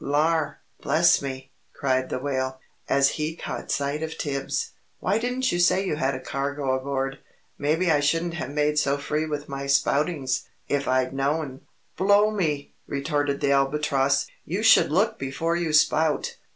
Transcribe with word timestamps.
"Lar! 0.03 0.61
Bless 0.81 1.21
me!" 1.21 1.51
cried 1.73 2.09
the 2.09 2.17
Whale, 2.17 2.59
as 2.89 3.07
he 3.21 3.35
caught 3.35 3.69
sight 3.71 4.01
of 4.01 4.17
Tibbs. 4.17 4.71
"Why 4.97 5.19
didn't 5.19 5.51
you 5.51 5.59
say 5.59 5.85
you 5.85 5.95
had 5.97 6.15
a 6.15 6.19
cargo 6.19 6.71
aboard. 6.71 7.19
Maybe 7.59 7.91
I 7.91 7.99
shouldn't 7.99 8.33
have 8.33 8.49
made 8.49 8.79
so 8.79 8.97
free 8.97 9.27
with 9.27 9.47
my 9.47 9.67
spoutings, 9.67 10.47
if 10.67 10.87
I'd 10.87 11.13
known." 11.13 11.67
"Blow 11.97 12.31
me!" 12.31 12.73
retorted 12.87 13.41
the 13.41 13.51
Albatross, 13.51 14.25
"you 14.43 14.63
should 14.63 14.91
look 14.91 15.19
before 15.19 15.55
you 15.55 15.71
spout!" 15.71 16.35